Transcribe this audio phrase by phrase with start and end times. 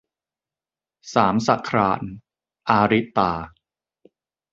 [1.13, 2.01] สามสะคราญ-
[2.69, 3.31] อาริตา